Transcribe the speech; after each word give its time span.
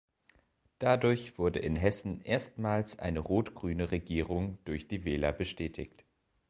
Dadurch 0.79 1.37
wurde 1.37 1.59
in 1.59 1.75
Hessen 1.75 2.21
erstmals 2.23 2.97
eine 2.97 3.19
rot-grüne 3.19 3.91
Regierung 3.91 4.57
durch 4.65 4.87
die 4.87 5.05
Wähler 5.05 5.31
bestätigt. 5.31 6.03